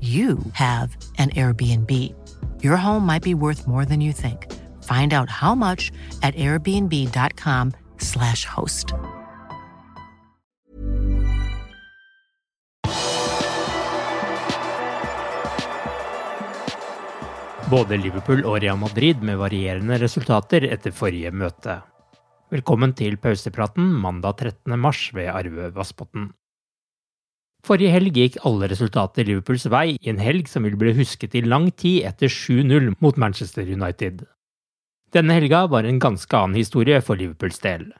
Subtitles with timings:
[0.00, 2.12] you have an Airbnb.
[2.60, 4.52] Your home might be worth more than you think.
[4.82, 8.92] Find out how much at airbnb.com/slash host.
[17.72, 21.78] Både Liverpool og Real Madrid med varierende resultater etter forrige møte.
[22.52, 24.74] Velkommen til pausepraten mandag 13.
[24.76, 26.26] mars ved Arve Vassbotn.
[27.62, 31.44] Forrige helg gikk alle resultater Liverpools vei i en helg som vil bli husket i
[31.46, 34.24] lang tid etter 7-0 mot Manchester United.
[35.14, 37.92] Denne helga var en ganske annen historie for Liverpools del.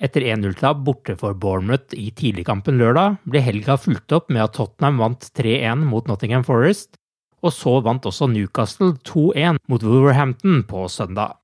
[0.00, 5.02] Etter 1-0-tap borte for Bournemouth i tidligkampen lørdag, ble helga fulgt opp med at Tottenham
[5.04, 6.96] vant 3-1 mot Nottingham Forest,
[7.44, 11.36] og så vant også Newcastle 2-1 mot Wolverhampton på søndag.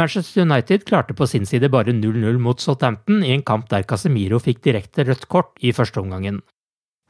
[0.00, 4.40] Manchester United klarte på sin side bare 0-0 mot Southampton i en kamp der Casemiro
[4.42, 6.40] fikk direkte rødt kort i første omgangen.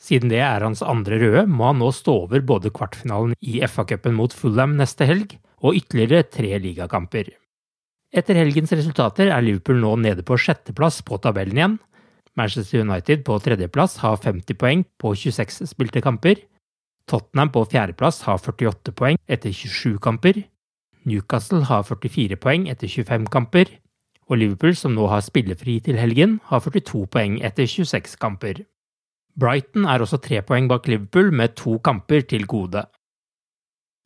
[0.04, 4.12] Siden det er hans andre røde, må han nå stå over både kvartfinalen i FA-cupen
[4.18, 7.30] mot Fulham neste helg og ytterligere tre ligakamper.
[8.14, 11.78] Etter helgens resultater er Liverpool nå nede på sjetteplass på tabellen igjen.
[12.36, 16.42] Manchester United på tredjeplass har 50 poeng på 26 spilte kamper.
[17.08, 20.44] Tottenham på fjerdeplass har 48 poeng etter 27 kamper.
[21.08, 23.72] Newcastle har 44 poeng etter 25 kamper.
[24.28, 28.62] Og Liverpool, som nå har spillefri til helgen, har 42 poeng etter 26 kamper.
[29.34, 32.84] Brighton er også tre poeng bak Liverpool med to kamper til gode.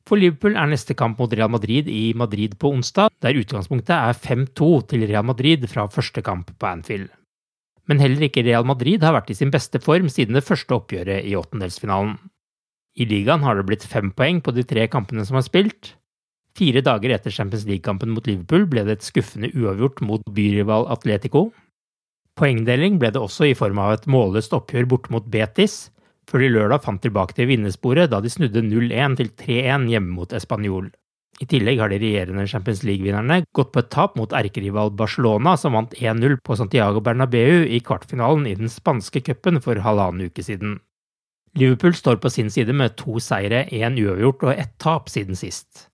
[0.08, 4.16] For Liverpool er neste kamp mot Real Madrid i Madrid på onsdag, der utgangspunktet er
[4.16, 7.10] 5-2 til Real Madrid fra første kamp på Anfield.
[7.88, 11.28] Men heller ikke Real Madrid har vært i sin beste form siden det første oppgjøret
[11.28, 12.16] i åttendelsfinalen.
[12.98, 15.94] I ligaen har det blitt fem poeng på de tre kampene som er spilt.
[16.58, 21.50] Fire dager etter Champions League-kampen mot Liverpool ble det et skuffende uavgjort mot byrival Atletico.
[22.38, 25.88] Poengdeling ble det også i form av et målløst oppgjør borte mot Betis,
[26.30, 30.34] før de lørdag fant tilbake til vinnersporet da de snudde 0-1 til 3-1 hjemme mot
[30.36, 30.92] Español.
[31.42, 35.74] I tillegg har de regjerende Champions League-vinnerne gått på et tap mot erkerival Barcelona, som
[35.74, 40.78] vant 1-0 på Santiago Bernabeu i kvartfinalen i den spanske cupen for halvannen uke siden.
[41.58, 45.88] Liverpool står på sin side med to seire, én uavgjort og ett tap siden sist.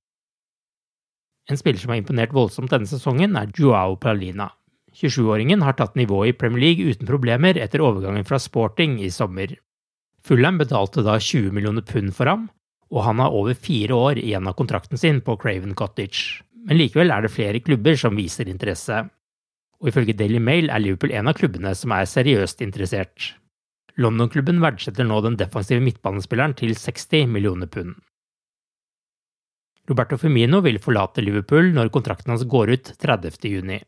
[1.48, 4.50] En spiller som har imponert voldsomt denne sesongen, er Joao Palina.
[4.94, 9.56] 27-åringen har tatt nivået i Premier League uten problemer etter overgangen fra sporting i sommer.
[10.24, 12.46] Fulham betalte da 20 millioner pund for ham,
[12.94, 16.44] og han har over fire år igjen av kontrakten sin på Craven Cottage.
[16.64, 19.02] Men likevel er det flere klubber som viser interesse.
[19.82, 23.34] Og ifølge Daily Mail er Liverpool en av klubbene som er seriøst interessert.
[24.00, 27.98] London-klubben verdsetter nå den defensive midtbanespilleren til 60 millioner pund.
[29.90, 33.84] Roberto Firmino vil forlate Liverpool når kontrakten hans går ut 30.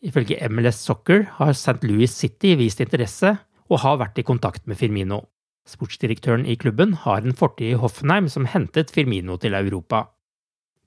[0.00, 1.82] Ifølge MLS Soccer har St.
[1.84, 3.34] Louis City vist interesse
[3.70, 5.26] og har vært i kontakt med Firmino.
[5.68, 10.06] Sportsdirektøren i klubben har en fortid i Hoffenheim som hentet Firmino til Europa.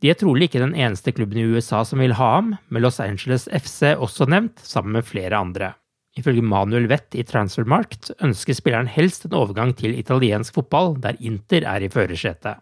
[0.02, 3.00] De er trolig ikke den eneste klubben i USA som vil ha ham, med Los
[3.00, 5.76] Angeles FC også nevnt, sammen med flere andre.
[6.18, 11.66] Ifølge Manuel Wett i Transfermarkt ønsker spilleren helst en overgang til italiensk fotball, der Inter
[11.70, 12.60] er i førersetet.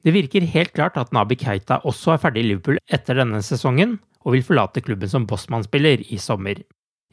[0.00, 3.98] Det virker helt klart at Nabi Keita også er ferdig i Liverpool etter denne sesongen,
[4.24, 6.60] og vil forlate klubben som bossmannsspiller i sommer.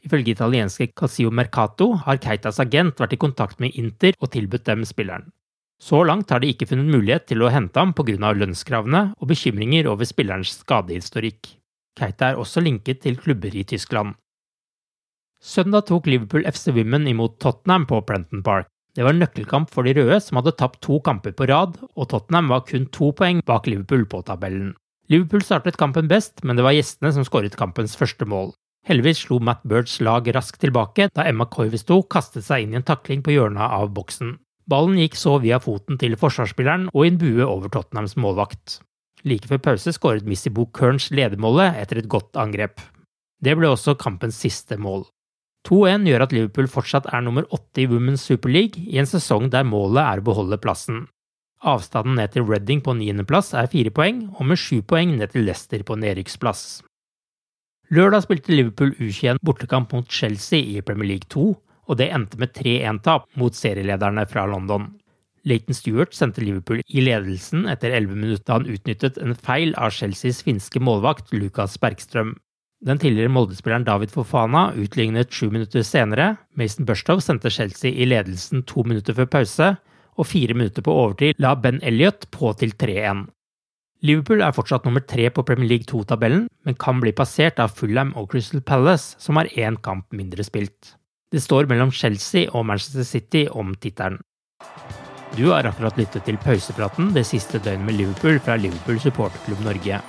[0.04, 4.84] Ifølge italienske Casio Mercato har Keitas agent vært i kontakt med Inter og tilbudt dem
[4.86, 5.30] spilleren.
[5.78, 8.32] Så langt har de ikke funnet mulighet til å hente ham pga.
[8.34, 11.54] lønnskravene og bekymringer over spillerens skadehistorikk.
[11.98, 14.14] Keita er også linket til klubber i Tyskland.
[15.40, 18.66] Søndag tok Liverpool FC Women imot Tottenham på Prenton Park.
[18.94, 22.48] Det var nøkkelkamp for de røde, som hadde tapt to kamper på rad, og Tottenham
[22.50, 24.72] var kun to poeng bak Liverpool på tabellen.
[25.08, 28.50] Liverpool startet kampen best, men det var gjestene som skåret kampens første mål.
[28.88, 32.84] Heldigvis slo Matt Birds lag raskt tilbake da Emma Koivisto kastet seg inn i en
[32.84, 34.36] takling på hjørnet av boksen.
[34.68, 38.82] Ballen gikk så via foten til forsvarsspilleren og i en bue over Tottenhams målvakt.
[39.24, 42.76] Like før pause skåret Missy Bo Kearns ledermålet etter et godt angrep.
[43.40, 45.06] Det ble også kampens siste mål.
[45.68, 49.48] 2-1 gjør at Liverpool fortsatt er nummer åtte i Women's Super League i en sesong
[49.52, 51.06] der målet er å beholde plassen.
[51.66, 55.48] Avstanden ned til Reading på niendeplass er fire poeng, og med sju poeng ned til
[55.48, 56.82] Leicester på nedrykksplass.
[57.90, 61.48] Lørdag spilte Liverpool U21 bortekamp mot Chelsea i Premier League 2,
[61.88, 64.90] og det endte med 3-1-tap mot serielederne fra London.
[65.48, 69.94] Leighton Stewart sendte Liverpool i ledelsen etter 11 minutter da han utnyttet en feil av
[69.96, 72.36] Chelseas finske målvakt Lukas Bergstrøm.
[72.84, 76.36] Den tidligere Molde-spilleren David Fofana utlignet sju minutter senere.
[76.54, 79.72] Mason Burstow sendte Chelsea i ledelsen to minutter før pause,
[80.18, 83.26] og fire minutter på overtid la Ben Elliot på til 3-1.
[84.06, 88.12] Liverpool er fortsatt nummer tre på Premier League 2-tabellen, men kan bli passert av Fulham
[88.18, 90.94] og Crystal Palace, som har én kamp mindre spilt.
[91.34, 94.20] Det står mellom Chelsea og Manchester City om tittelen.
[95.36, 100.00] Du har akkurat lyttet til pausepraten det siste døgnet med Liverpool fra Liverpool supporterklubb Norge.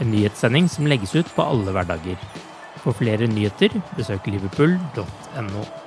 [0.00, 2.20] En nyhetssending som legges ut på alle hverdager.
[2.84, 5.83] For flere nyheter, besøk liverpool.no.